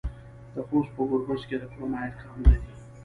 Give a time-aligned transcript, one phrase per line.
[0.53, 2.73] د خوست په ګربز کې د کرومایټ کانونه دي.